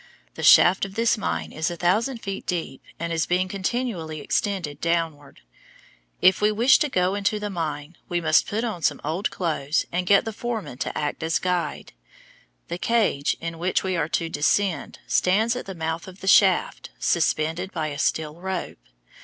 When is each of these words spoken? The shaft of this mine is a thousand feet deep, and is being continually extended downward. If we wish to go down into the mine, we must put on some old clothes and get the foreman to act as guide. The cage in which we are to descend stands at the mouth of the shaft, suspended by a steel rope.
The 0.33 0.41
shaft 0.41 0.83
of 0.83 0.95
this 0.95 1.15
mine 1.15 1.51
is 1.51 1.69
a 1.69 1.77
thousand 1.77 2.23
feet 2.23 2.47
deep, 2.47 2.81
and 2.99 3.13
is 3.13 3.27
being 3.27 3.47
continually 3.47 4.19
extended 4.19 4.81
downward. 4.81 5.41
If 6.23 6.41
we 6.41 6.51
wish 6.51 6.79
to 6.79 6.89
go 6.89 7.09
down 7.11 7.17
into 7.17 7.39
the 7.39 7.51
mine, 7.51 7.95
we 8.09 8.19
must 8.19 8.47
put 8.47 8.63
on 8.63 8.81
some 8.81 8.99
old 9.03 9.29
clothes 9.29 9.85
and 9.91 10.07
get 10.07 10.25
the 10.25 10.33
foreman 10.33 10.79
to 10.79 10.97
act 10.97 11.21
as 11.21 11.37
guide. 11.37 11.93
The 12.67 12.79
cage 12.79 13.37
in 13.39 13.59
which 13.59 13.83
we 13.83 13.95
are 13.95 14.09
to 14.09 14.27
descend 14.27 14.97
stands 15.05 15.55
at 15.55 15.67
the 15.67 15.75
mouth 15.75 16.07
of 16.07 16.21
the 16.21 16.27
shaft, 16.27 16.89
suspended 16.97 17.71
by 17.71 17.89
a 17.89 17.99
steel 17.99 18.39
rope. 18.41 18.79